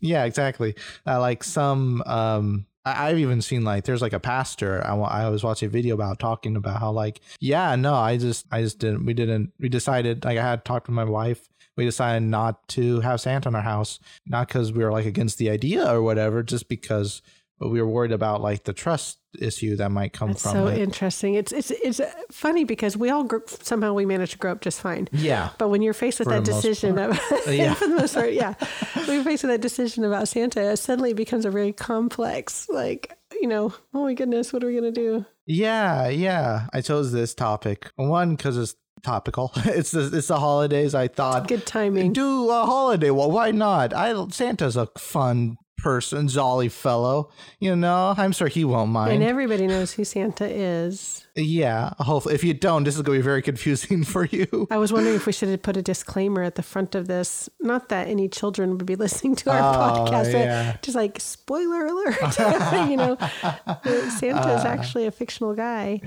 [0.00, 0.74] yeah, exactly.
[1.06, 5.42] Uh, like some, um, I've even seen like there's like a pastor I, I was
[5.42, 9.04] watching a video about talking about how like yeah no I just I just didn't
[9.06, 13.00] we didn't we decided like I had talked with my wife we decided not to
[13.00, 16.42] have Santa in our house not because we were like against the idea or whatever
[16.42, 17.22] just because
[17.58, 20.78] we were worried about like the trust issue that might come It's from so it.
[20.78, 21.34] interesting.
[21.34, 24.60] It's it's it's uh, funny because we all gr- somehow we managed to grow up
[24.60, 25.08] just fine.
[25.10, 27.72] yeah But when you're faced with For that decision of, Yeah.
[27.80, 28.54] for the most part, yeah,
[29.06, 33.16] when you're faced with that decision about Santa, it suddenly becomes a very complex, like,
[33.40, 35.24] you know, oh my goodness, what are we going to do?
[35.46, 36.66] Yeah, yeah.
[36.74, 39.52] I chose this topic one because it's topical.
[39.56, 40.94] it's the, it's the holidays.
[40.94, 42.12] I thought Good timing.
[42.12, 43.10] do a holiday.
[43.10, 43.92] Well, why not?
[43.94, 47.30] I Santa's a fun person, jolly fellow.
[47.60, 49.12] You know, I'm sure he won't mind.
[49.12, 51.25] And everybody knows who Santa is.
[51.36, 52.34] Yeah, hopefully.
[52.34, 54.66] If you don't, this is going to be very confusing for you.
[54.70, 57.48] I was wondering if we should have put a disclaimer at the front of this.
[57.60, 60.76] Not that any children would be listening to our Oh, podcast, but yeah.
[60.82, 62.16] just like spoiler alert.
[62.90, 63.16] you know,
[64.10, 66.00] Santa Uh, is actually a fictional guy.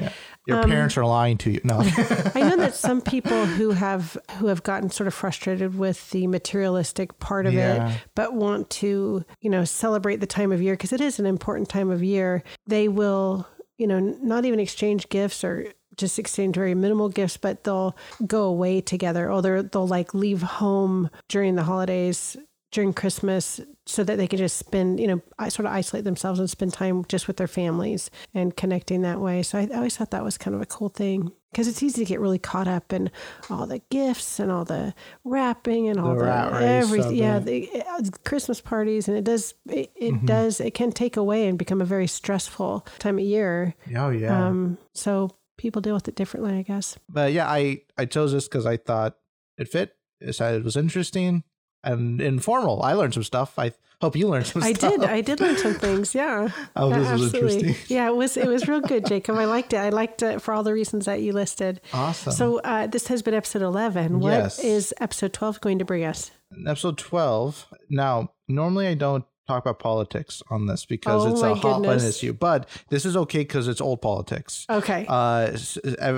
[0.48, 1.62] Your Um, parents are lying to you.
[1.64, 1.80] No.
[2.36, 6.28] I know that some people who have who have gotten sort of frustrated with the
[6.28, 7.90] materialistic part of Yeah.
[7.92, 11.26] it, but want to, you know, celebrate the time of year because it is an
[11.26, 12.44] important time of year.
[12.68, 13.48] They will,
[13.80, 17.96] you know, not even exchange gifts or just exchange very minimal gifts, but they'll
[18.28, 19.32] go away together.
[19.32, 22.38] Or they're, they'll like leave home during the holidays,
[22.72, 26.40] during Christmas, so that they can just spend, you know, I sort of isolate themselves
[26.40, 29.42] and spend time just with their families and connecting that way.
[29.44, 32.06] So I, I always thought that was kind of a cool thing because it's easy
[32.06, 33.10] to get really caught up in
[33.50, 34.94] all the gifts and all the
[35.24, 37.16] wrapping and all the, race everything.
[37.16, 40.26] Yeah, the uh, Christmas parties, and it does it, it Mm-hmm.
[40.28, 43.74] does it can take away and become a very stressful time of year.
[43.98, 44.48] oh yeah.
[44.48, 47.00] Um, so people deal with it differently, I guess.
[47.10, 49.16] but yeah, I I chose this because I thought
[49.58, 49.96] it fit.
[50.26, 51.44] I said it was interesting
[51.84, 52.82] and informal.
[52.84, 53.58] I learned some stuff.
[53.58, 53.72] I
[54.02, 54.70] hope you learned some stuff.
[54.72, 54.92] I stuff.
[54.94, 55.04] did.
[55.04, 56.16] I did learn some things.
[56.16, 56.50] Yeah.
[56.76, 57.76] Oh, this was interesting.
[57.88, 58.38] Yeah, it was.
[58.38, 59.36] It was real good, Jacob.
[59.38, 59.78] I liked it.
[59.78, 61.82] I liked it for all the reasons that you listed.
[61.94, 62.32] Awesome.
[62.32, 64.20] So uh, this has been episode eleven.
[64.20, 64.94] What is Yes.
[65.00, 66.32] episode twelve going to bring us?
[66.66, 71.54] episode 12 now normally i don't talk about politics on this because Oh it's a
[71.56, 75.06] hot button issue but this is okay because it's old politics Okay.
[75.10, 75.58] uh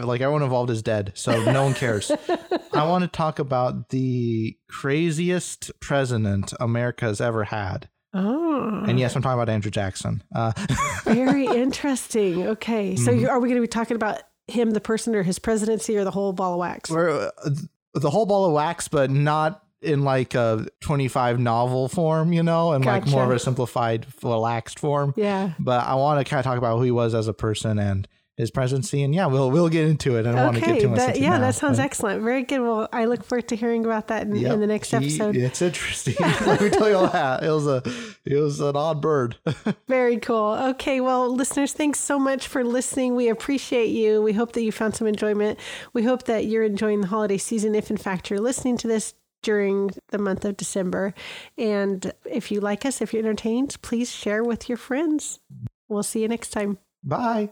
[0.04, 2.12] like everyone involved is dead so no one cares
[2.74, 9.16] i want to talk about the craziest president america has ever had oh, and yes
[9.16, 10.52] i'm talking about andrew jackson uh
[11.06, 12.48] very interesting.
[12.48, 13.20] Okay, so Mm-hmm.
[13.22, 16.04] you, are we going to be talking about him, the person, or his presidency, or
[16.04, 16.90] the whole ball of wax?
[16.90, 17.50] we're, uh,
[17.94, 22.72] the whole ball of wax but not in like a 25 novel form you know
[22.74, 25.54] and like more of a simplified relaxed form Yeah.
[25.60, 28.08] but I want to kind of talk about who he was as a person and
[28.38, 29.04] his presidency.
[29.04, 30.22] And yeah, we'll we'll get into it.
[30.26, 30.80] I don't want to get Okay.
[30.80, 32.24] too much That, into yeah, now, that sounds but- excellent.
[32.24, 32.62] Very good.
[32.62, 35.36] Well, I look forward to hearing about that in, Yep, in the next he- episode.
[35.36, 36.16] it's interesting.
[36.48, 37.44] Let me tell you all that.
[37.44, 37.84] It was a
[38.26, 39.36] it was an odd bird.
[39.88, 40.54] Very cool.
[40.72, 43.16] Okay, well, listeners, thanks so much for listening.
[43.16, 44.24] We appreciate you.
[44.24, 45.60] We hope that you found some enjoyment.
[45.94, 49.14] We hope that you're enjoying the holiday season, if in fact you're listening to this
[49.42, 51.14] during the month of December.
[51.58, 55.40] And if you like us, if you're entertained, please share with your friends.
[55.88, 56.78] We'll see you next time.
[57.04, 57.52] Bye.